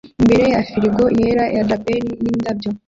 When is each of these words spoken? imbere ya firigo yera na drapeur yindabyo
imbere 0.21 0.43
ya 0.53 0.61
firigo 0.69 1.03
yera 1.17 1.43
na 1.55 1.61
drapeur 1.67 2.01
yindabyo 2.23 2.69